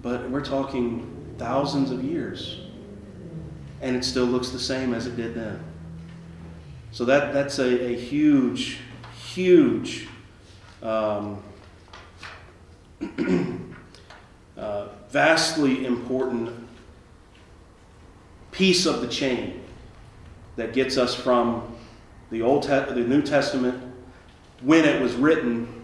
[0.02, 2.62] but we're talking thousands of years,
[3.82, 5.64] and it still looks the same as it did then.
[6.92, 8.80] So that, that's a, a huge,
[9.26, 10.08] huge
[10.84, 11.42] um,
[14.58, 16.68] uh, vastly important
[18.52, 19.64] piece of the chain
[20.56, 21.76] that gets us from
[22.30, 23.82] the Old Te- the New Testament
[24.62, 25.81] when it was written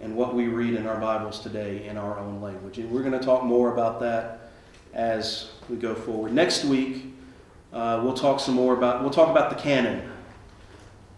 [0.00, 2.78] and what we read in our Bibles today in our own language.
[2.78, 4.50] And we're going to talk more about that
[4.94, 6.32] as we go forward.
[6.32, 7.06] Next week,
[7.72, 10.10] uh, we'll talk some more about we'll talk about the canon.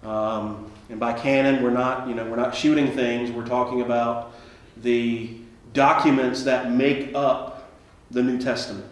[0.03, 3.30] Um, and by canon, we're not you know we're not shooting things.
[3.30, 4.35] We're talking about
[4.78, 5.37] the
[5.72, 7.70] documents that make up
[8.11, 8.87] the New Testament.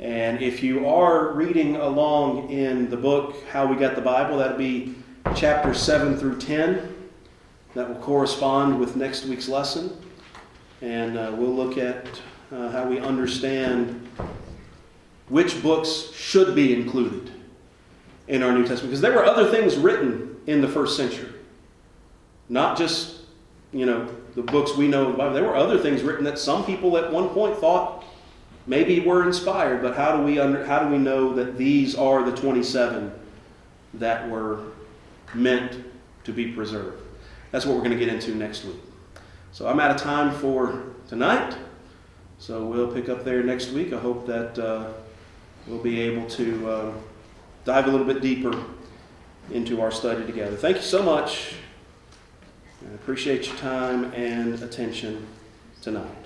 [0.00, 4.58] And if you are reading along in the book How We Got the Bible, that'll
[4.58, 4.94] be
[5.34, 6.95] chapter 7 through 10
[7.76, 9.94] that will correspond with next week's lesson.
[10.80, 12.06] And uh, we'll look at
[12.50, 14.08] uh, how we understand
[15.28, 17.30] which books should be included
[18.28, 18.84] in our New Testament.
[18.84, 21.28] Because there were other things written in the first century,
[22.48, 23.20] not just,
[23.72, 25.34] you know, the books we know in the Bible.
[25.34, 28.04] There were other things written that some people at one point thought
[28.66, 32.24] maybe were inspired, but how do we, under, how do we know that these are
[32.24, 33.12] the 27
[33.94, 34.60] that were
[35.34, 35.84] meant
[36.24, 37.02] to be preserved?
[37.50, 38.76] That's what we're going to get into next week.
[39.52, 41.56] So I'm out of time for tonight.
[42.38, 43.92] So we'll pick up there next week.
[43.92, 44.92] I hope that uh,
[45.66, 46.92] we'll be able to uh,
[47.64, 48.54] dive a little bit deeper
[49.50, 50.56] into our study together.
[50.56, 51.54] Thank you so much.
[52.82, 55.26] I appreciate your time and attention
[55.80, 56.25] tonight.